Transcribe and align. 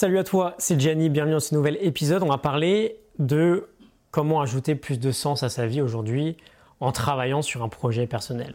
Salut 0.00 0.18
à 0.18 0.24
toi, 0.24 0.54
c'est 0.56 0.80
Gianni, 0.80 1.10
bienvenue 1.10 1.34
dans 1.34 1.40
ce 1.40 1.54
nouvel 1.54 1.76
épisode. 1.82 2.22
On 2.22 2.28
va 2.28 2.38
parler 2.38 2.96
de 3.18 3.68
comment 4.10 4.40
ajouter 4.40 4.74
plus 4.74 4.98
de 4.98 5.12
sens 5.12 5.42
à 5.42 5.50
sa 5.50 5.66
vie 5.66 5.82
aujourd'hui 5.82 6.38
en 6.80 6.90
travaillant 6.90 7.42
sur 7.42 7.62
un 7.62 7.68
projet 7.68 8.06
personnel. 8.06 8.54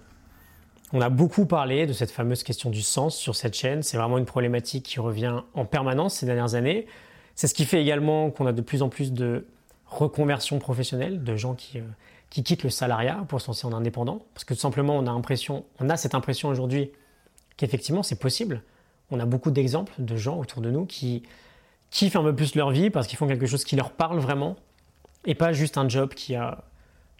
On 0.92 1.02
a 1.02 1.10
beaucoup 1.10 1.46
parlé 1.46 1.86
de 1.86 1.94
cette 1.94 2.10
fameuse 2.10 2.42
question 2.42 2.72
du 2.72 2.82
sens 2.82 3.16
sur 3.16 3.36
cette 3.36 3.54
chaîne. 3.54 3.84
C'est 3.84 3.96
vraiment 3.96 4.18
une 4.18 4.26
problématique 4.26 4.86
qui 4.86 5.00
revient 5.00 5.42
en 5.54 5.66
permanence 5.66 6.16
ces 6.16 6.26
dernières 6.26 6.56
années. 6.56 6.88
C'est 7.36 7.46
ce 7.46 7.54
qui 7.54 7.66
fait 7.66 7.80
également 7.80 8.32
qu'on 8.32 8.48
a 8.48 8.52
de 8.52 8.64
plus 8.64 8.82
en 8.82 8.90
plus 8.90 9.14
de 9.14 9.46
reconversions 9.86 10.58
professionnelles, 10.58 11.24
de 11.24 11.36
gens 11.36 11.54
qui, 11.54 11.78
euh, 11.78 11.84
qui 12.32 12.42
quittent 12.42 12.64
le 12.64 12.72
salariat 12.72 13.24
pour 13.28 13.40
se 13.40 13.46
lancer 13.46 13.68
en 13.68 13.74
indépendant. 13.74 14.26
Parce 14.34 14.46
que 14.46 14.56
tout 14.56 14.62
simplement, 14.62 14.98
on 14.98 15.06
a, 15.06 15.12
impression, 15.12 15.64
on 15.80 15.92
a 15.92 15.98
cette 15.98 16.16
impression 16.16 16.50
aujourd'hui 16.50 16.90
qu'effectivement, 17.56 18.02
c'est 18.02 18.20
possible 18.20 18.64
on 19.12 19.20
a 19.20 19.26
beaucoup 19.26 19.52
d'exemples 19.52 19.94
de 20.00 20.16
gens 20.16 20.38
autour 20.40 20.62
de 20.62 20.70
nous 20.70 20.86
qui 20.86 21.24
kiffent 21.90 22.16
un 22.16 22.24
peu 22.24 22.36
plus 22.36 22.56
leur 22.56 22.72
vie 22.72 22.90
parce 22.90 23.08
qu'ils 23.08 23.18
font 23.18 23.28
quelque 23.28 23.46
chose 23.46 23.64
qui 23.64 23.76
leur 23.76 23.92
parle 23.92 24.20
vraiment 24.20 24.56
et 25.26 25.36
pas 25.36 25.54
juste 25.54 25.78
un 25.78 25.88
job 25.88 26.14
qui 26.14 26.36
a 26.36 26.64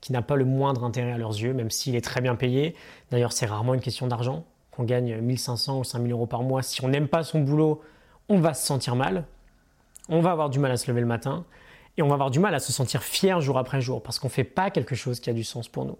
qui 0.06 0.12
n'a 0.12 0.22
pas 0.22 0.36
le 0.36 0.46
moindre 0.46 0.84
intérêt 0.84 1.14
à 1.14 1.18
leurs 1.18 1.32
yeux, 1.32 1.52
même 1.54 1.72
s'il 1.72 1.96
est 1.96 2.04
très 2.04 2.22
bien 2.22 2.36
payé. 2.36 2.76
D'ailleurs, 3.10 3.34
c'est 3.34 3.48
rarement 3.48 3.74
une 3.74 3.82
question 3.82 4.06
d'argent. 4.06 4.46
Qu'on 4.70 4.84
gagne 4.84 5.20
1500 5.20 5.80
ou 5.80 5.84
5000 5.84 6.12
euros 6.12 6.28
par 6.28 6.44
mois, 6.44 6.62
si 6.62 6.84
on 6.86 6.90
n'aime 6.90 7.08
pas 7.08 7.24
son 7.24 7.40
boulot, 7.40 7.82
on 8.30 8.38
va 8.38 8.54
se 8.54 8.68
sentir 8.68 8.96
mal. 8.96 9.26
On 10.08 10.22
va 10.22 10.30
avoir 10.30 10.52
du 10.52 10.60
mal 10.60 10.72
à 10.72 10.78
se 10.78 10.92
lever 10.92 11.02
le 11.02 11.08
matin 11.08 11.44
et 11.98 12.04
on 12.04 12.08
va 12.08 12.14
avoir 12.14 12.30
du 12.30 12.38
mal 12.38 12.54
à 12.54 12.60
se 12.60 12.72
sentir 12.72 13.02
fier 13.02 13.42
jour 13.42 13.58
après 13.58 13.82
jour 13.82 14.04
parce 14.04 14.20
qu'on 14.20 14.28
ne 14.28 14.34
fait 14.34 14.44
pas 14.44 14.70
quelque 14.70 14.94
chose 14.94 15.20
qui 15.20 15.32
a 15.32 15.34
du 15.34 15.44
sens 15.44 15.68
pour 15.68 15.86
nous. 15.86 15.98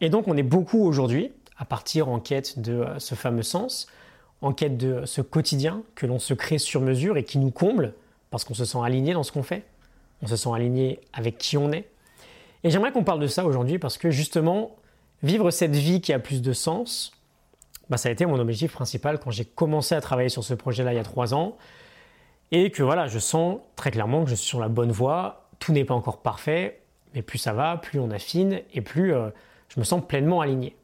Et 0.00 0.08
donc, 0.08 0.26
on 0.26 0.36
est 0.36 0.42
beaucoup 0.42 0.82
aujourd'hui 0.84 1.30
à 1.58 1.66
partir 1.66 2.08
en 2.08 2.20
quête 2.20 2.60
de 2.60 2.72
euh, 2.72 2.98
ce 2.98 3.14
fameux 3.14 3.42
sens, 3.42 3.88
en 4.42 4.52
quête 4.52 4.76
de 4.76 5.04
ce 5.04 5.20
quotidien 5.20 5.82
que 5.94 6.06
l'on 6.06 6.18
se 6.18 6.34
crée 6.34 6.58
sur 6.58 6.80
mesure 6.80 7.16
et 7.16 7.24
qui 7.24 7.38
nous 7.38 7.50
comble 7.50 7.94
parce 8.30 8.44
qu'on 8.44 8.54
se 8.54 8.64
sent 8.64 8.78
aligné 8.82 9.14
dans 9.14 9.22
ce 9.22 9.32
qu'on 9.32 9.42
fait, 9.42 9.64
on 10.22 10.26
se 10.26 10.36
sent 10.36 10.50
aligné 10.54 11.00
avec 11.12 11.38
qui 11.38 11.56
on 11.56 11.72
est. 11.72 11.88
Et 12.64 12.70
j'aimerais 12.70 12.92
qu'on 12.92 13.04
parle 13.04 13.20
de 13.20 13.26
ça 13.26 13.44
aujourd'hui 13.44 13.78
parce 13.78 13.98
que 13.98 14.10
justement, 14.10 14.76
vivre 15.22 15.50
cette 15.50 15.74
vie 15.74 16.00
qui 16.00 16.12
a 16.12 16.18
plus 16.18 16.42
de 16.42 16.52
sens, 16.52 17.12
bah, 17.88 17.96
ça 17.96 18.08
a 18.08 18.12
été 18.12 18.26
mon 18.26 18.38
objectif 18.38 18.72
principal 18.72 19.18
quand 19.18 19.30
j'ai 19.30 19.44
commencé 19.44 19.94
à 19.94 20.00
travailler 20.00 20.28
sur 20.28 20.44
ce 20.44 20.54
projet-là 20.54 20.92
il 20.92 20.96
y 20.96 21.00
a 21.00 21.04
trois 21.04 21.34
ans. 21.34 21.56
Et 22.50 22.70
que 22.70 22.82
voilà, 22.82 23.06
je 23.06 23.18
sens 23.18 23.58
très 23.76 23.90
clairement 23.90 24.24
que 24.24 24.30
je 24.30 24.34
suis 24.34 24.46
sur 24.46 24.60
la 24.60 24.68
bonne 24.68 24.90
voie. 24.90 25.48
Tout 25.58 25.72
n'est 25.72 25.84
pas 25.84 25.94
encore 25.94 26.22
parfait, 26.22 26.80
mais 27.14 27.22
plus 27.22 27.38
ça 27.38 27.52
va, 27.52 27.76
plus 27.76 27.98
on 27.98 28.10
affine 28.10 28.60
et 28.72 28.80
plus 28.80 29.12
euh, 29.12 29.30
je 29.68 29.80
me 29.80 29.84
sens 29.84 30.02
pleinement 30.06 30.40
aligné. 30.40 30.76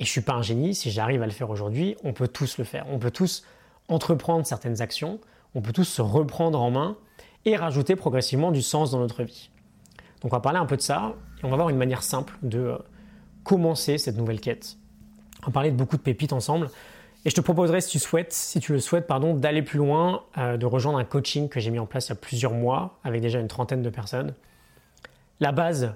Et 0.00 0.04
je 0.04 0.10
suis 0.10 0.20
pas 0.20 0.34
un 0.34 0.42
génie, 0.42 0.74
si 0.74 0.90
j'arrive 0.90 1.22
à 1.22 1.26
le 1.26 1.32
faire 1.32 1.50
aujourd'hui, 1.50 1.96
on 2.02 2.12
peut 2.12 2.28
tous 2.28 2.58
le 2.58 2.64
faire. 2.64 2.86
On 2.90 2.98
peut 2.98 3.10
tous 3.10 3.44
entreprendre 3.88 4.46
certaines 4.46 4.82
actions, 4.82 5.20
on 5.54 5.60
peut 5.60 5.72
tous 5.72 5.84
se 5.84 6.02
reprendre 6.02 6.60
en 6.60 6.70
main 6.70 6.96
et 7.44 7.56
rajouter 7.56 7.96
progressivement 7.96 8.50
du 8.50 8.62
sens 8.62 8.90
dans 8.90 8.98
notre 8.98 9.22
vie. 9.22 9.50
Donc 10.20 10.32
on 10.32 10.36
va 10.36 10.40
parler 10.40 10.58
un 10.58 10.66
peu 10.66 10.76
de 10.76 10.82
ça 10.82 11.14
et 11.42 11.44
on 11.44 11.50
va 11.50 11.56
voir 11.56 11.68
une 11.68 11.76
manière 11.76 12.02
simple 12.02 12.34
de 12.42 12.58
euh, 12.58 12.78
commencer 13.44 13.98
cette 13.98 14.16
nouvelle 14.16 14.40
quête. 14.40 14.76
On 15.42 15.46
va 15.46 15.52
parler 15.52 15.70
de 15.70 15.76
beaucoup 15.76 15.96
de 15.96 16.02
pépites 16.02 16.32
ensemble 16.32 16.70
et 17.26 17.30
je 17.30 17.34
te 17.34 17.40
proposerai 17.40 17.80
si 17.80 17.90
tu 17.90 17.98
souhaites, 17.98 18.32
si 18.32 18.58
tu 18.58 18.72
le 18.72 18.80
souhaites, 18.80 19.06
pardon, 19.06 19.34
d'aller 19.34 19.62
plus 19.62 19.78
loin, 19.78 20.22
euh, 20.38 20.56
de 20.56 20.66
rejoindre 20.66 20.98
un 20.98 21.04
coaching 21.04 21.48
que 21.48 21.60
j'ai 21.60 21.70
mis 21.70 21.78
en 21.78 21.86
place 21.86 22.06
il 22.06 22.10
y 22.10 22.12
a 22.12 22.16
plusieurs 22.16 22.52
mois 22.52 22.98
avec 23.04 23.20
déjà 23.20 23.38
une 23.38 23.48
trentaine 23.48 23.82
de 23.82 23.90
personnes. 23.90 24.34
La 25.40 25.52
base, 25.52 25.94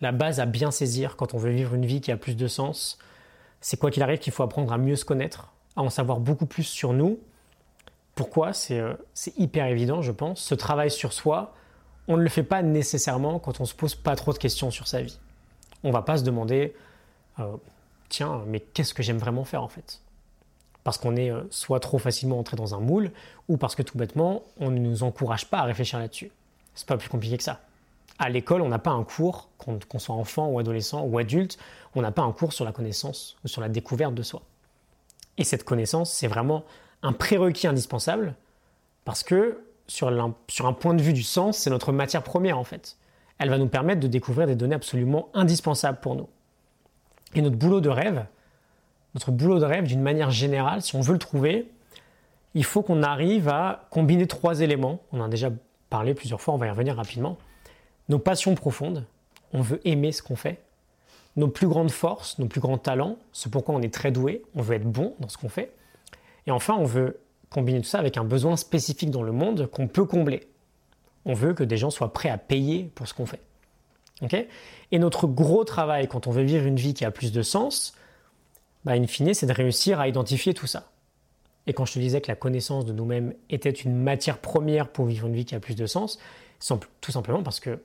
la 0.00 0.12
base 0.12 0.40
à 0.40 0.46
bien 0.46 0.70
saisir 0.70 1.16
quand 1.16 1.34
on 1.34 1.38
veut 1.38 1.50
vivre 1.50 1.74
une 1.74 1.86
vie 1.86 2.00
qui 2.00 2.10
a 2.10 2.16
plus 2.16 2.36
de 2.36 2.46
sens, 2.48 2.98
c'est 3.62 3.78
quoi 3.78 3.90
qu'il 3.90 4.02
arrive 4.02 4.18
qu'il 4.18 4.32
faut 4.32 4.42
apprendre 4.42 4.72
à 4.72 4.76
mieux 4.76 4.96
se 4.96 5.04
connaître, 5.06 5.52
à 5.76 5.82
en 5.82 5.88
savoir 5.88 6.18
beaucoup 6.18 6.46
plus 6.46 6.64
sur 6.64 6.92
nous. 6.92 7.18
Pourquoi? 8.14 8.50
Euh, 8.72 8.94
C'est 9.14 9.38
hyper 9.38 9.66
évident, 9.66 10.02
je 10.02 10.12
pense. 10.12 10.42
Ce 10.42 10.54
travail 10.54 10.90
sur 10.90 11.12
soi, 11.12 11.54
on 12.08 12.16
ne 12.16 12.22
le 12.22 12.28
fait 12.28 12.42
pas 12.42 12.60
nécessairement 12.62 13.38
quand 13.38 13.60
on 13.60 13.64
se 13.64 13.74
pose 13.74 13.94
pas 13.94 14.16
trop 14.16 14.32
de 14.32 14.38
questions 14.38 14.70
sur 14.70 14.88
sa 14.88 15.00
vie. 15.00 15.18
On 15.84 15.92
va 15.92 16.02
pas 16.02 16.18
se 16.18 16.24
demander, 16.24 16.74
euh, 17.38 17.56
tiens, 18.08 18.42
mais 18.46 18.60
qu'est-ce 18.60 18.92
que 18.92 19.02
j'aime 19.02 19.18
vraiment 19.18 19.44
faire 19.44 19.62
en 19.62 19.68
fait? 19.68 20.02
Parce 20.82 20.98
qu'on 20.98 21.14
est 21.14 21.30
euh, 21.30 21.44
soit 21.50 21.78
trop 21.78 21.98
facilement 21.98 22.40
entré 22.40 22.56
dans 22.56 22.74
un 22.74 22.80
moule, 22.80 23.12
ou 23.48 23.56
parce 23.56 23.76
que 23.76 23.82
tout 23.82 23.96
bêtement, 23.96 24.42
on 24.58 24.70
ne 24.70 24.78
nous 24.78 25.04
encourage 25.04 25.48
pas 25.48 25.58
à 25.58 25.64
réfléchir 25.64 26.00
là-dessus. 26.00 26.32
C'est 26.74 26.88
pas 26.88 26.96
plus 26.96 27.08
compliqué 27.08 27.38
que 27.38 27.44
ça 27.44 27.60
à 28.18 28.28
l'école, 28.28 28.62
on 28.62 28.68
n'a 28.68 28.78
pas 28.78 28.90
un 28.90 29.04
cours, 29.04 29.48
qu'on 29.58 29.98
soit 29.98 30.14
enfant 30.14 30.48
ou 30.48 30.58
adolescent 30.58 31.02
ou 31.02 31.18
adulte, 31.18 31.58
on 31.94 32.02
n'a 32.02 32.12
pas 32.12 32.22
un 32.22 32.32
cours 32.32 32.52
sur 32.52 32.64
la 32.64 32.72
connaissance 32.72 33.36
ou 33.44 33.48
sur 33.48 33.60
la 33.60 33.68
découverte 33.68 34.14
de 34.14 34.22
soi. 34.22 34.42
Et 35.38 35.44
cette 35.44 35.64
connaissance, 35.64 36.12
c'est 36.12 36.26
vraiment 36.26 36.64
un 37.02 37.12
prérequis 37.12 37.66
indispensable 37.66 38.34
parce 39.04 39.22
que 39.22 39.64
sur, 39.86 40.12
sur 40.48 40.66
un 40.66 40.72
point 40.72 40.94
de 40.94 41.02
vue 41.02 41.12
du 41.12 41.22
sens, 41.22 41.58
c'est 41.58 41.70
notre 41.70 41.92
matière 41.92 42.22
première 42.22 42.58
en 42.58 42.64
fait. 42.64 42.96
Elle 43.38 43.50
va 43.50 43.58
nous 43.58 43.68
permettre 43.68 44.00
de 44.00 44.08
découvrir 44.08 44.46
des 44.46 44.54
données 44.54 44.74
absolument 44.74 45.28
indispensables 45.34 45.98
pour 46.00 46.14
nous. 46.14 46.28
Et 47.34 47.42
notre 47.42 47.56
boulot 47.56 47.80
de 47.80 47.88
rêve, 47.88 48.26
notre 49.14 49.30
boulot 49.30 49.58
de 49.58 49.64
rêve 49.64 49.86
d'une 49.86 50.02
manière 50.02 50.30
générale, 50.30 50.82
si 50.82 50.94
on 50.94 51.00
veut 51.00 51.14
le 51.14 51.18
trouver, 51.18 51.70
il 52.54 52.64
faut 52.64 52.82
qu'on 52.82 53.02
arrive 53.02 53.48
à 53.48 53.86
combiner 53.90 54.26
trois 54.26 54.60
éléments. 54.60 55.00
On 55.12 55.20
en 55.20 55.24
a 55.24 55.28
déjà 55.28 55.50
parlé 55.90 56.14
plusieurs 56.14 56.40
fois, 56.40 56.54
on 56.54 56.58
va 56.58 56.66
y 56.66 56.70
revenir 56.70 56.96
rapidement 56.96 57.38
nos 58.12 58.18
passions 58.18 58.54
profondes, 58.54 59.06
on 59.52 59.62
veut 59.62 59.80
aimer 59.88 60.12
ce 60.12 60.22
qu'on 60.22 60.36
fait, 60.36 60.62
nos 61.36 61.48
plus 61.48 61.66
grandes 61.66 61.90
forces, 61.90 62.38
nos 62.38 62.46
plus 62.46 62.60
grands 62.60 62.78
talents, 62.78 63.16
ce 63.32 63.48
pourquoi 63.48 63.74
on 63.74 63.80
est 63.80 63.92
très 63.92 64.12
doué, 64.12 64.42
on 64.54 64.60
veut 64.60 64.76
être 64.76 64.84
bon 64.84 65.14
dans 65.18 65.28
ce 65.28 65.38
qu'on 65.38 65.48
fait, 65.48 65.72
et 66.46 66.50
enfin 66.50 66.74
on 66.74 66.84
veut 66.84 67.20
combiner 67.48 67.80
tout 67.80 67.88
ça 67.88 67.98
avec 67.98 68.18
un 68.18 68.24
besoin 68.24 68.56
spécifique 68.56 69.10
dans 69.10 69.22
le 69.22 69.32
monde 69.32 69.66
qu'on 69.66 69.88
peut 69.88 70.04
combler. 70.04 70.46
On 71.24 71.34
veut 71.34 71.54
que 71.54 71.64
des 71.64 71.76
gens 71.76 71.90
soient 71.90 72.12
prêts 72.12 72.28
à 72.28 72.38
payer 72.38 72.90
pour 72.94 73.08
ce 73.08 73.14
qu'on 73.14 73.26
fait. 73.26 73.40
et 74.92 74.98
notre 74.98 75.26
gros 75.26 75.64
travail 75.64 76.06
quand 76.06 76.26
on 76.26 76.30
veut 76.30 76.42
vivre 76.42 76.66
une 76.66 76.76
vie 76.76 76.94
qui 76.94 77.04
a 77.04 77.10
plus 77.10 77.32
de 77.32 77.42
sens, 77.42 77.94
bah, 78.84 78.92
in 78.92 79.06
fine, 79.06 79.32
c'est 79.32 79.46
de 79.46 79.52
réussir 79.52 80.00
à 80.00 80.08
identifier 80.08 80.52
tout 80.52 80.66
ça. 80.66 80.90
Et 81.66 81.72
quand 81.72 81.86
je 81.86 81.94
te 81.94 81.98
disais 81.98 82.20
que 82.20 82.28
la 82.28 82.36
connaissance 82.36 82.84
de 82.84 82.92
nous-mêmes 82.92 83.34
était 83.48 83.70
une 83.70 83.96
matière 83.96 84.38
première 84.38 84.88
pour 84.88 85.06
vivre 85.06 85.28
une 85.28 85.34
vie 85.34 85.44
qui 85.44 85.54
a 85.54 85.60
plus 85.60 85.76
de 85.76 85.86
sens, 85.86 86.18
tout 87.00 87.12
simplement 87.12 87.42
parce 87.42 87.60
que 87.60 87.80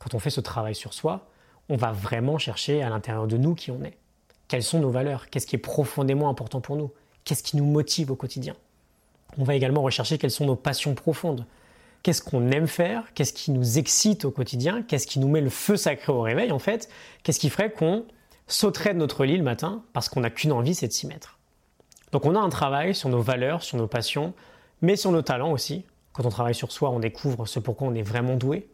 quand 0.00 0.14
on 0.14 0.18
fait 0.18 0.30
ce 0.30 0.40
travail 0.40 0.74
sur 0.74 0.92
soi, 0.92 1.28
on 1.68 1.76
va 1.76 1.92
vraiment 1.92 2.38
chercher 2.38 2.82
à 2.82 2.88
l'intérieur 2.88 3.28
de 3.28 3.36
nous 3.36 3.54
qui 3.54 3.70
on 3.70 3.84
est. 3.84 3.96
Quelles 4.48 4.64
sont 4.64 4.80
nos 4.80 4.90
valeurs? 4.90 5.30
Qu'est-ce 5.30 5.46
qui 5.46 5.54
est 5.54 5.60
profondément 5.60 6.28
important 6.28 6.60
pour 6.60 6.74
nous? 6.74 6.90
Qu'est-ce 7.24 7.44
qui 7.44 7.56
nous 7.56 7.64
motive 7.64 8.10
au 8.10 8.16
quotidien? 8.16 8.56
On 9.38 9.44
va 9.44 9.54
également 9.54 9.82
rechercher 9.82 10.18
quelles 10.18 10.32
sont 10.32 10.46
nos 10.46 10.56
passions 10.56 10.94
profondes. 10.94 11.46
Qu'est-ce 12.02 12.22
qu'on 12.22 12.50
aime 12.50 12.66
faire? 12.66 13.12
Qu'est-ce 13.14 13.32
qui 13.32 13.52
nous 13.52 13.78
excite 13.78 14.24
au 14.24 14.30
quotidien? 14.30 14.82
Qu'est-ce 14.82 15.06
qui 15.06 15.20
nous 15.20 15.28
met 15.28 15.42
le 15.42 15.50
feu 15.50 15.76
sacré 15.76 16.12
au 16.12 16.22
réveil 16.22 16.50
en 16.50 16.58
fait? 16.58 16.88
Qu'est-ce 17.22 17.38
qui 17.38 17.50
ferait 17.50 17.70
qu'on 17.70 18.06
sauterait 18.48 18.94
de 18.94 18.98
notre 18.98 19.24
lit 19.24 19.36
le 19.36 19.44
matin 19.44 19.84
parce 19.92 20.08
qu'on 20.08 20.20
n'a 20.20 20.30
qu'une 20.30 20.50
envie, 20.50 20.74
c'est 20.74 20.88
de 20.88 20.92
s'y 20.92 21.06
mettre? 21.06 21.38
Donc 22.10 22.24
on 22.24 22.34
a 22.34 22.40
un 22.40 22.48
travail 22.48 22.94
sur 22.94 23.10
nos 23.10 23.20
valeurs, 23.20 23.62
sur 23.62 23.76
nos 23.76 23.86
passions, 23.86 24.34
mais 24.80 24.96
sur 24.96 25.12
nos 25.12 25.22
talents 25.22 25.52
aussi. 25.52 25.84
Quand 26.12 26.24
on 26.26 26.30
travaille 26.30 26.54
sur 26.54 26.72
soi, 26.72 26.90
on 26.90 26.98
découvre 26.98 27.46
ce 27.46 27.60
pourquoi 27.60 27.86
on 27.86 27.94
est 27.94 28.02
vraiment 28.02 28.34
doué, 28.34 28.68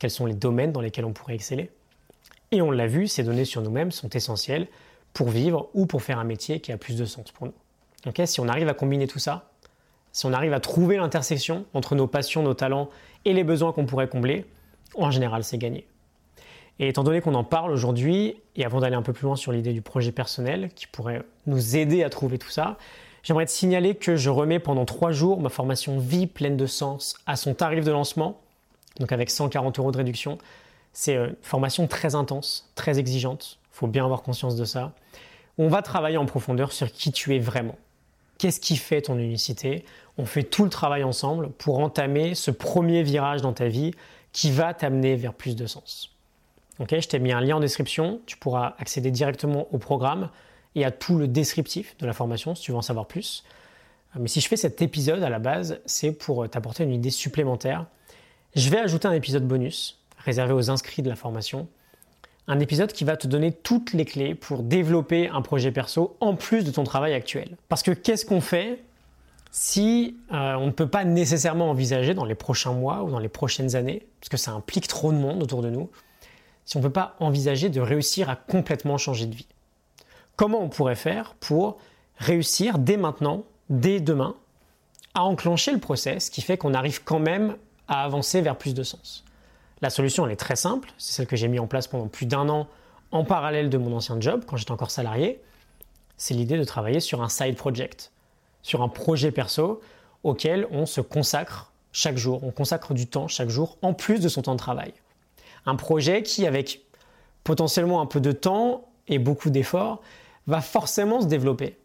quels 0.00 0.10
sont 0.10 0.26
les 0.26 0.34
domaines 0.34 0.72
dans 0.72 0.80
lesquels 0.80 1.04
on 1.04 1.12
pourrait 1.12 1.36
exceller. 1.36 1.70
Et 2.50 2.62
on 2.62 2.72
l'a 2.72 2.88
vu, 2.88 3.06
ces 3.06 3.22
données 3.22 3.44
sur 3.44 3.62
nous-mêmes 3.62 3.92
sont 3.92 4.08
essentielles 4.08 4.66
pour 5.12 5.28
vivre 5.28 5.68
ou 5.74 5.86
pour 5.86 6.02
faire 6.02 6.18
un 6.18 6.24
métier 6.24 6.58
qui 6.58 6.72
a 6.72 6.76
plus 6.76 6.96
de 6.96 7.04
sens 7.04 7.30
pour 7.30 7.46
nous. 7.46 8.26
si 8.26 8.40
on 8.40 8.48
arrive 8.48 8.68
à 8.68 8.74
combiner 8.74 9.06
tout 9.06 9.20
ça, 9.20 9.50
si 10.12 10.26
on 10.26 10.32
arrive 10.32 10.52
à 10.52 10.58
trouver 10.58 10.96
l'intersection 10.96 11.66
entre 11.74 11.94
nos 11.94 12.08
passions, 12.08 12.42
nos 12.42 12.54
talents 12.54 12.90
et 13.24 13.32
les 13.32 13.44
besoins 13.44 13.72
qu'on 13.72 13.86
pourrait 13.86 14.08
combler, 14.08 14.46
en 14.96 15.12
général, 15.12 15.44
c'est 15.44 15.58
gagné. 15.58 15.86
Et 16.80 16.88
étant 16.88 17.04
donné 17.04 17.20
qu'on 17.20 17.34
en 17.34 17.44
parle 17.44 17.70
aujourd'hui, 17.70 18.36
et 18.56 18.64
avant 18.64 18.80
d'aller 18.80 18.96
un 18.96 19.02
peu 19.02 19.12
plus 19.12 19.24
loin 19.24 19.36
sur 19.36 19.52
l'idée 19.52 19.74
du 19.74 19.82
projet 19.82 20.12
personnel 20.12 20.70
qui 20.74 20.86
pourrait 20.86 21.22
nous 21.46 21.76
aider 21.76 22.02
à 22.02 22.10
trouver 22.10 22.38
tout 22.38 22.48
ça, 22.48 22.78
j'aimerais 23.22 23.44
te 23.44 23.50
signaler 23.50 23.94
que 23.94 24.16
je 24.16 24.30
remets 24.30 24.58
pendant 24.58 24.86
trois 24.86 25.12
jours 25.12 25.40
ma 25.40 25.50
formation 25.50 25.98
Vie 25.98 26.26
pleine 26.26 26.56
de 26.56 26.66
sens 26.66 27.16
à 27.26 27.36
son 27.36 27.54
tarif 27.54 27.84
de 27.84 27.92
lancement 27.92 28.40
donc 28.98 29.12
avec 29.12 29.30
140 29.30 29.78
euros 29.78 29.92
de 29.92 29.96
réduction. 29.96 30.38
C'est 30.92 31.14
une 31.14 31.36
formation 31.42 31.86
très 31.86 32.14
intense, 32.14 32.70
très 32.74 32.98
exigeante. 32.98 33.58
Il 33.72 33.76
faut 33.76 33.86
bien 33.86 34.04
avoir 34.04 34.22
conscience 34.22 34.56
de 34.56 34.64
ça. 34.64 34.92
On 35.58 35.68
va 35.68 35.82
travailler 35.82 36.16
en 36.16 36.26
profondeur 36.26 36.72
sur 36.72 36.90
qui 36.90 37.12
tu 37.12 37.34
es 37.34 37.38
vraiment. 37.38 37.76
Qu'est-ce 38.38 38.60
qui 38.60 38.76
fait 38.76 39.02
ton 39.02 39.18
unicité? 39.18 39.84
On 40.16 40.24
fait 40.24 40.42
tout 40.42 40.64
le 40.64 40.70
travail 40.70 41.04
ensemble 41.04 41.50
pour 41.50 41.78
entamer 41.78 42.34
ce 42.34 42.50
premier 42.50 43.02
virage 43.02 43.42
dans 43.42 43.52
ta 43.52 43.68
vie 43.68 43.92
qui 44.32 44.50
va 44.50 44.74
t'amener 44.74 45.16
vers 45.16 45.34
plus 45.34 45.56
de 45.56 45.66
sens. 45.66 46.16
Ok, 46.78 46.98
je 46.98 47.06
t'ai 47.08 47.18
mis 47.18 47.32
un 47.32 47.40
lien 47.40 47.56
en 47.56 47.60
description. 47.60 48.20
Tu 48.24 48.38
pourras 48.38 48.74
accéder 48.78 49.10
directement 49.10 49.68
au 49.72 49.78
programme 49.78 50.30
et 50.74 50.84
à 50.84 50.90
tout 50.90 51.18
le 51.18 51.28
descriptif 51.28 51.96
de 51.98 52.06
la 52.06 52.14
formation 52.14 52.54
si 52.54 52.62
tu 52.62 52.72
veux 52.72 52.78
en 52.78 52.82
savoir 52.82 53.06
plus. 53.06 53.44
Mais 54.18 54.28
si 54.28 54.40
je 54.40 54.48
fais 54.48 54.56
cet 54.56 54.82
épisode 54.82 55.22
à 55.22 55.28
la 55.28 55.38
base, 55.38 55.80
c'est 55.84 56.12
pour 56.12 56.48
t'apporter 56.48 56.84
une 56.84 56.92
idée 56.92 57.10
supplémentaire 57.10 57.86
je 58.54 58.68
vais 58.70 58.78
ajouter 58.78 59.06
un 59.06 59.12
épisode 59.12 59.46
bonus 59.46 59.98
réservé 60.18 60.52
aux 60.52 60.70
inscrits 60.70 61.02
de 61.02 61.08
la 61.08 61.16
formation. 61.16 61.68
Un 62.48 62.58
épisode 62.58 62.92
qui 62.92 63.04
va 63.04 63.16
te 63.16 63.26
donner 63.26 63.52
toutes 63.52 63.92
les 63.92 64.04
clés 64.04 64.34
pour 64.34 64.62
développer 64.62 65.28
un 65.28 65.40
projet 65.40 65.70
perso 65.70 66.16
en 66.20 66.34
plus 66.34 66.64
de 66.64 66.70
ton 66.70 66.84
travail 66.84 67.14
actuel. 67.14 67.56
Parce 67.68 67.82
que 67.82 67.92
qu'est-ce 67.92 68.26
qu'on 68.26 68.40
fait 68.40 68.82
si 69.52 70.16
euh, 70.32 70.54
on 70.54 70.66
ne 70.66 70.70
peut 70.70 70.88
pas 70.88 71.04
nécessairement 71.04 71.70
envisager 71.70 72.14
dans 72.14 72.24
les 72.24 72.34
prochains 72.34 72.72
mois 72.72 73.02
ou 73.02 73.10
dans 73.10 73.18
les 73.18 73.28
prochaines 73.28 73.74
années, 73.74 74.06
parce 74.20 74.28
que 74.28 74.36
ça 74.36 74.52
implique 74.52 74.86
trop 74.86 75.12
de 75.12 75.18
monde 75.18 75.42
autour 75.42 75.62
de 75.62 75.70
nous, 75.70 75.90
si 76.64 76.76
on 76.76 76.80
ne 76.80 76.84
peut 76.84 76.92
pas 76.92 77.16
envisager 77.18 77.68
de 77.68 77.80
réussir 77.80 78.30
à 78.30 78.36
complètement 78.36 78.96
changer 78.96 79.26
de 79.26 79.34
vie? 79.34 79.48
Comment 80.36 80.62
on 80.62 80.68
pourrait 80.68 80.94
faire 80.94 81.34
pour 81.40 81.78
réussir 82.18 82.78
dès 82.78 82.96
maintenant, 82.96 83.44
dès 83.70 84.00
demain, 84.00 84.36
à 85.14 85.24
enclencher 85.24 85.72
le 85.72 85.78
process 85.78 86.30
qui 86.30 86.42
fait 86.42 86.56
qu'on 86.56 86.74
arrive 86.74 87.02
quand 87.02 87.18
même 87.18 87.56
à 87.90 88.02
avancer 88.04 88.40
vers 88.40 88.56
plus 88.56 88.72
de 88.72 88.82
sens 88.82 89.24
La 89.82 89.90
solution, 89.90 90.24
elle 90.24 90.32
est 90.32 90.36
très 90.36 90.56
simple, 90.56 90.90
c'est 90.96 91.12
celle 91.12 91.26
que 91.26 91.36
j'ai 91.36 91.48
mis 91.48 91.58
en 91.58 91.66
place 91.66 91.86
pendant 91.86 92.08
plus 92.08 92.24
d'un 92.24 92.48
an 92.48 92.66
en 93.12 93.24
parallèle 93.24 93.68
de 93.68 93.76
mon 93.76 93.94
ancien 93.94 94.18
job, 94.20 94.44
quand 94.46 94.56
j'étais 94.56 94.70
encore 94.70 94.90
salarié, 94.90 95.42
c'est 96.16 96.32
l'idée 96.32 96.56
de 96.56 96.64
travailler 96.64 97.00
sur 97.00 97.22
un 97.22 97.28
side 97.28 97.56
project 97.56 98.12
sur 98.62 98.82
un 98.82 98.88
projet 98.88 99.30
perso 99.30 99.80
auquel 100.22 100.66
on 100.70 100.86
se 100.86 101.00
consacre 101.00 101.72
chaque 101.92 102.16
jour, 102.16 102.44
on 102.44 102.50
consacre 102.50 102.94
du 102.94 103.06
temps 103.06 103.26
chaque 103.26 103.48
jour 103.48 103.78
en 103.82 103.94
plus 103.94 104.20
de 104.20 104.28
son 104.28 104.42
temps 104.42 104.52
de 104.52 104.58
travail. 104.58 104.92
Un 105.66 105.76
projet 105.76 106.22
qui, 106.22 106.46
avec 106.46 106.82
potentiellement 107.42 108.00
un 108.00 108.06
peu 108.06 108.20
de 108.20 108.32
temps 108.32 108.88
et 109.08 109.18
beaucoup 109.18 109.50
d'efforts, 109.50 110.00
va 110.46 110.60
forcément 110.60 111.20
se 111.20 111.26
développer. 111.26 111.76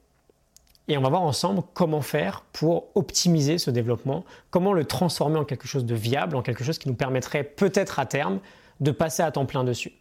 Et 0.87 0.97
on 0.97 1.01
va 1.01 1.09
voir 1.09 1.23
ensemble 1.23 1.63
comment 1.73 2.01
faire 2.01 2.41
pour 2.53 2.87
optimiser 2.95 3.57
ce 3.57 3.71
développement, 3.71 4.23
comment 4.51 4.71
le 4.71 4.85
transformer 4.85 5.39
en 5.39 5.45
quelque 5.45 5.67
chose 5.67 5.85
de 5.85 5.95
viable, 5.95 6.35
en 6.35 6.41
quelque 6.41 6.63
chose 6.63 6.77
qui 6.77 6.87
nous 6.87 6.95
permettrait 6.95 7.43
peut-être 7.43 7.99
à 7.99 8.05
terme 8.05 8.39
de 8.81 8.91
passer 8.91 9.23
à 9.23 9.31
temps 9.31 9.45
plein 9.45 9.63
dessus. 9.63 9.93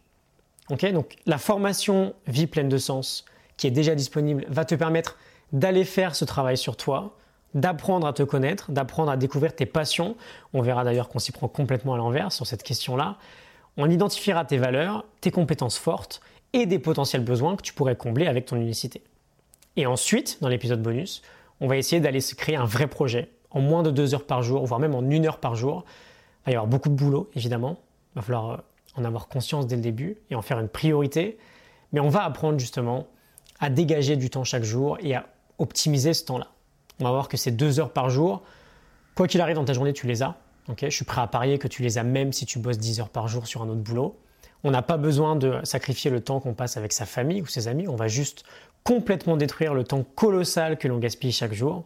Donc 0.69 1.17
la 1.25 1.37
formation 1.37 2.13
Vie 2.27 2.47
pleine 2.47 2.69
de 2.69 2.77
sens 2.77 3.25
qui 3.57 3.67
est 3.67 3.71
déjà 3.71 3.95
disponible 3.95 4.45
va 4.49 4.65
te 4.65 4.75
permettre 4.75 5.17
d'aller 5.53 5.85
faire 5.85 6.15
ce 6.15 6.25
travail 6.25 6.57
sur 6.57 6.75
toi, 6.75 7.15
d'apprendre 7.53 8.05
à 8.05 8.13
te 8.13 8.23
connaître, 8.23 8.71
d'apprendre 8.71 9.11
à 9.11 9.17
découvrir 9.17 9.55
tes 9.55 9.65
passions. 9.65 10.15
On 10.53 10.61
verra 10.61 10.83
d'ailleurs 10.83 11.07
qu'on 11.07 11.19
s'y 11.19 11.31
prend 11.31 11.47
complètement 11.47 11.93
à 11.93 11.97
l'envers 11.97 12.31
sur 12.31 12.45
cette 12.45 12.63
question-là. 12.63 13.17
On 13.77 13.89
identifiera 13.89 14.43
tes 14.43 14.57
valeurs, 14.57 15.05
tes 15.21 15.31
compétences 15.31 15.77
fortes 15.77 16.21
et 16.53 16.65
des 16.65 16.79
potentiels 16.79 17.23
besoins 17.23 17.55
que 17.55 17.61
tu 17.61 17.73
pourrais 17.73 17.95
combler 17.95 18.27
avec 18.27 18.45
ton 18.45 18.57
unicité. 18.57 19.03
Et 19.77 19.85
ensuite, 19.85 20.37
dans 20.41 20.47
l'épisode 20.47 20.81
bonus, 20.81 21.21
on 21.59 21.67
va 21.67 21.77
essayer 21.77 21.99
d'aller 21.99 22.21
se 22.21 22.35
créer 22.35 22.55
un 22.55 22.65
vrai 22.65 22.87
projet 22.87 23.29
en 23.51 23.61
moins 23.61 23.83
de 23.83 23.91
deux 23.91 24.13
heures 24.13 24.25
par 24.25 24.43
jour, 24.43 24.65
voire 24.65 24.79
même 24.79 24.95
en 24.95 25.09
une 25.09 25.25
heure 25.25 25.39
par 25.39 25.55
jour. 25.55 25.85
Il 26.43 26.45
va 26.47 26.51
y 26.51 26.55
avoir 26.55 26.67
beaucoup 26.67 26.89
de 26.89 26.95
boulot, 26.95 27.29
évidemment. 27.35 27.79
Il 28.13 28.19
va 28.19 28.21
falloir 28.21 28.51
euh, 28.51 28.57
en 28.95 29.05
avoir 29.05 29.27
conscience 29.27 29.65
dès 29.67 29.75
le 29.75 29.81
début 29.81 30.17
et 30.29 30.35
en 30.35 30.41
faire 30.41 30.59
une 30.59 30.67
priorité. 30.67 31.37
Mais 31.93 31.99
on 31.99 32.09
va 32.09 32.23
apprendre 32.23 32.59
justement 32.59 33.07
à 33.59 33.69
dégager 33.69 34.17
du 34.17 34.29
temps 34.29 34.43
chaque 34.43 34.63
jour 34.63 34.97
et 35.01 35.15
à 35.15 35.27
optimiser 35.57 36.13
ce 36.13 36.25
temps-là. 36.25 36.47
On 36.99 37.05
va 37.05 37.11
voir 37.11 37.29
que 37.29 37.37
ces 37.37 37.51
deux 37.51 37.79
heures 37.79 37.91
par 37.91 38.09
jour, 38.09 38.43
quoi 39.15 39.27
qu'il 39.27 39.41
arrive 39.41 39.55
dans 39.55 39.65
ta 39.65 39.73
journée, 39.73 39.93
tu 39.93 40.07
les 40.07 40.21
as. 40.21 40.35
je 40.77 40.89
suis 40.89 41.05
prêt 41.05 41.21
à 41.21 41.27
parier 41.27 41.57
que 41.57 41.67
tu 41.67 41.81
les 41.81 41.97
as 41.97 42.03
même 42.03 42.33
si 42.33 42.45
tu 42.45 42.59
bosses 42.59 42.77
10 42.77 42.99
heures 42.99 43.09
par 43.09 43.27
jour 43.27 43.47
sur 43.47 43.61
un 43.61 43.69
autre 43.69 43.81
boulot. 43.81 44.19
On 44.63 44.71
n'a 44.71 44.81
pas 44.81 44.97
besoin 44.97 45.35
de 45.35 45.59
sacrifier 45.63 46.11
le 46.11 46.21
temps 46.21 46.39
qu'on 46.39 46.53
passe 46.53 46.75
avec 46.75 46.91
sa 46.91 47.05
famille 47.05 47.41
ou 47.41 47.45
ses 47.45 47.67
amis. 47.67 47.87
On 47.87 47.95
va 47.95 48.07
juste 48.07 48.43
complètement 48.85 49.35
détruire 49.35 49.73
le 49.73 49.83
temps 49.83 50.05
colossal 50.15 50.77
que 50.77 50.87
l'on 50.87 50.99
gaspille 50.99 51.33
chaque 51.33 51.53
jour. 51.53 51.83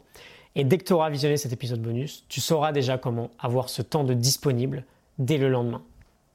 Et 0.55 0.63
dès 0.63 0.77
que 0.77 0.83
tu 0.83 0.93
auras 0.93 1.09
visionné 1.09 1.37
cet 1.37 1.53
épisode 1.53 1.81
bonus, 1.81 2.25
tu 2.27 2.41
sauras 2.41 2.71
déjà 2.71 2.97
comment 2.97 3.31
avoir 3.39 3.69
ce 3.69 3.81
temps 3.81 4.03
de 4.03 4.13
disponible 4.13 4.83
dès 5.17 5.37
le 5.37 5.49
lendemain. 5.49 5.81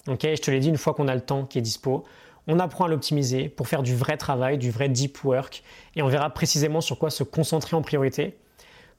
je 0.07 0.15
te 0.15 0.51
l'ai 0.51 0.61
dit, 0.61 0.69
une 0.69 0.79
fois 0.79 0.95
qu'on 0.95 1.07
a 1.07 1.15
le 1.15 1.21
temps 1.21 1.45
qui 1.45 1.59
est 1.59 1.63
dispo, 1.63 2.05
on 2.47 2.59
apprend 2.59 2.85
à 2.85 2.89
l'optimiser 2.89 3.49
pour 3.49 3.69
faire 3.69 3.83
du 3.83 3.95
vrai 3.95 4.17
travail, 4.17 4.59
du 4.59 4.71
vrai 4.71 4.89
deep 4.89 5.23
work, 5.25 5.63
et 5.97 6.03
on 6.03 6.09
verra 6.09 6.31
précisément 6.31 6.81
sur 6.81 6.99
quoi 6.99 7.11
se 7.11 7.25
concentrer 7.25 7.77
en 7.77 7.83
priorité 7.83 8.37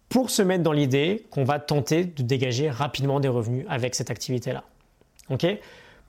pour 0.08 0.30
se 0.30 0.44
mettre 0.44 0.64
dans 0.64 0.72
l'idée 0.72 1.26
qu'on 1.32 1.44
va 1.44 1.60
tenter 1.60 2.06
de 2.06 2.22
dégager 2.22 2.70
rapidement 2.70 3.20
des 3.20 3.28
revenus 3.28 3.66
avec 3.70 3.96
cette 3.96 4.12
activité-là. 4.12 4.64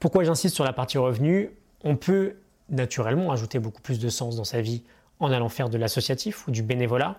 Pourquoi 0.00 0.24
j'insiste 0.24 0.54
sur 0.54 0.64
la 0.64 0.74
partie 0.74 0.98
revenus 0.98 1.48
On 1.82 1.96
peut 1.96 2.36
naturellement 2.68 3.32
ajouter 3.32 3.58
beaucoup 3.58 3.80
plus 3.80 3.98
de 3.98 4.08
sens 4.10 4.36
dans 4.36 4.44
sa 4.44 4.60
vie 4.60 4.82
en 5.20 5.32
allant 5.32 5.48
faire 5.48 5.68
de 5.68 5.78
l'associatif 5.78 6.46
ou 6.46 6.50
du 6.50 6.62
bénévolat. 6.62 7.16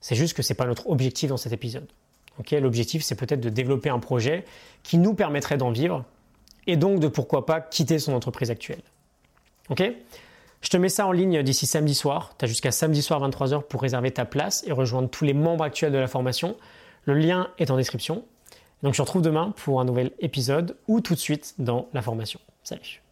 C'est 0.00 0.14
juste 0.14 0.36
que 0.36 0.42
ce 0.42 0.52
n'est 0.52 0.56
pas 0.56 0.66
notre 0.66 0.88
objectif 0.88 1.30
dans 1.30 1.36
cet 1.36 1.52
épisode. 1.52 1.86
L'objectif, 2.52 3.02
c'est 3.02 3.14
peut-être 3.14 3.40
de 3.40 3.48
développer 3.48 3.88
un 3.88 3.98
projet 3.98 4.44
qui 4.82 4.98
nous 4.98 5.14
permettrait 5.14 5.56
d'en 5.56 5.70
vivre 5.70 6.04
et 6.66 6.76
donc 6.76 7.00
de 7.00 7.08
pourquoi 7.08 7.46
pas 7.46 7.60
quitter 7.60 7.98
son 7.98 8.12
entreprise 8.12 8.50
actuelle. 8.50 8.82
Ok? 9.70 9.82
Je 10.60 10.68
te 10.68 10.76
mets 10.76 10.88
ça 10.88 11.06
en 11.06 11.12
ligne 11.12 11.42
d'ici 11.42 11.66
samedi 11.66 11.94
soir. 11.94 12.34
Tu 12.38 12.44
as 12.44 12.48
jusqu'à 12.48 12.72
samedi 12.72 13.02
soir 13.02 13.26
23h 13.26 13.62
pour 13.62 13.82
réserver 13.82 14.10
ta 14.10 14.24
place 14.24 14.64
et 14.66 14.72
rejoindre 14.72 15.08
tous 15.08 15.24
les 15.24 15.34
membres 15.34 15.64
actuels 15.64 15.92
de 15.92 15.98
la 15.98 16.08
formation. 16.08 16.56
Le 17.04 17.14
lien 17.14 17.48
est 17.58 17.70
en 17.70 17.76
description. 17.76 18.24
Donc 18.82 18.94
je 18.94 18.98
te 18.98 19.02
retrouve 19.02 19.22
demain 19.22 19.52
pour 19.56 19.80
un 19.80 19.84
nouvel 19.84 20.10
épisode 20.18 20.76
ou 20.88 21.00
tout 21.00 21.14
de 21.14 21.20
suite 21.20 21.54
dans 21.58 21.88
la 21.94 22.02
formation. 22.02 22.40
Salut 22.62 23.05